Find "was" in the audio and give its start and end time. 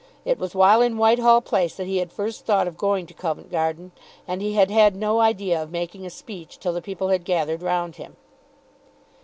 0.39-0.55